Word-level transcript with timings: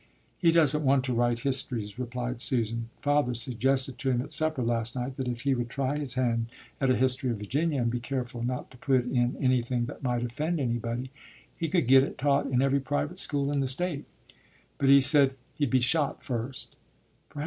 "He 0.39 0.51
doesn't 0.51 0.83
want 0.83 1.05
to 1.05 1.13
write 1.13 1.41
histories," 1.41 1.99
replied 1.99 2.41
Susan. 2.41 2.89
"Father 3.03 3.35
suggested 3.35 3.99
to 3.99 4.09
him 4.09 4.19
at 4.23 4.31
supper 4.31 4.63
last 4.63 4.95
night 4.95 5.15
that 5.17 5.27
if 5.27 5.41
he 5.41 5.53
would 5.53 5.69
try 5.69 5.99
his 5.99 6.15
hand 6.15 6.47
at 6.81 6.89
a 6.89 6.95
history 6.95 7.29
of 7.29 7.37
Virginia, 7.37 7.79
and 7.83 7.91
be 7.91 7.99
careful 7.99 8.41
not 8.41 8.71
to 8.71 8.77
put 8.77 9.05
in 9.05 9.37
anything 9.39 9.85
that 9.85 10.01
might 10.01 10.23
offend 10.23 10.59
anybody, 10.59 11.11
he 11.55 11.69
could 11.69 11.85
get 11.85 12.01
it 12.01 12.17
taught 12.17 12.47
in 12.47 12.63
every 12.63 12.79
private 12.79 13.19
school 13.19 13.51
in 13.51 13.59
the 13.59 13.67
State. 13.67 14.05
But 14.79 14.89
he 14.89 15.01
said 15.01 15.35
he'd 15.59 15.69
be 15.69 15.79
shot 15.81 16.23
first." 16.23 16.75